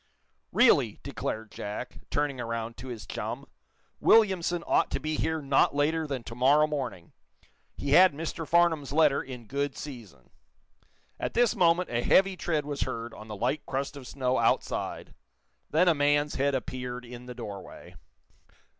[0.51, 3.45] "Really," declared Jack, turning around to his chum,
[3.99, 7.13] "Williamson ought to be here not later than to morrow morning.
[7.77, 8.47] He had Mr.
[8.47, 10.31] Farnum's letter in good season."
[11.19, 15.13] At this moment a heavy tread was heard on the light crust of snow outside.
[15.69, 17.93] Then a man's head appeared in the doorway.